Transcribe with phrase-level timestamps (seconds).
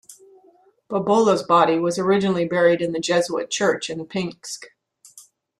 [0.89, 4.65] Bobola's body was originally buried in the Jesuit church in Pinsk.